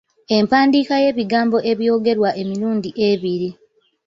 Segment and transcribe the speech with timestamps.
[0.37, 3.49] Empandiika y'ebigambo ebyogerwa emirundi ebiri.